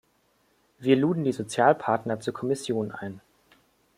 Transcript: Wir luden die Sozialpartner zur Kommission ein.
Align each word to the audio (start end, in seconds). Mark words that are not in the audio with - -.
Wir 0.79 0.95
luden 0.95 1.23
die 1.25 1.31
Sozialpartner 1.31 2.19
zur 2.19 2.33
Kommission 2.33 2.89
ein. 2.91 3.21